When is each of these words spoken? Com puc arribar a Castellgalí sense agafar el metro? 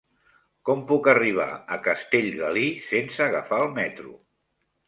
Com 0.69 0.79
puc 0.91 1.09
arribar 1.11 1.45
a 1.77 1.79
Castellgalí 1.89 2.65
sense 2.89 3.23
agafar 3.29 3.61
el 3.67 3.73
metro? 3.79 4.19